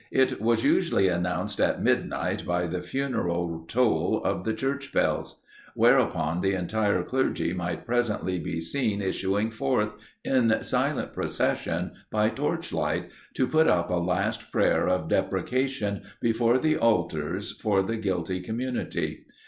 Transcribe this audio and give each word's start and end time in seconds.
It 0.09 0.41
was 0.41 0.63
usually 0.63 1.09
announced 1.09 1.59
at 1.61 1.83
midnight 1.83 2.43
by 2.43 2.65
the 2.65 2.81
funeral 2.81 3.65
toll 3.67 4.19
of 4.23 4.45
the 4.45 4.53
church 4.55 4.91
bells; 4.91 5.39
whereupon 5.75 6.41
the 6.41 6.53
entire 6.55 7.03
clergy 7.03 7.53
might 7.53 7.85
presently 7.85 8.39
be 8.39 8.61
seen 8.61 8.99
issuing 8.99 9.51
forth, 9.51 9.93
in 10.25 10.63
silent 10.63 11.13
procession, 11.13 11.91
by 12.09 12.29
torch 12.29 12.73
light, 12.73 13.11
to 13.35 13.45
put 13.45 13.67
up 13.67 13.91
a 13.91 13.97
last 13.97 14.51
prayer 14.51 14.87
of 14.87 15.07
deprecation 15.07 16.01
before 16.19 16.57
the 16.57 16.77
altars 16.77 17.51
for 17.51 17.83
the 17.83 17.97
guilty 17.97 18.39
community. 18.41 19.27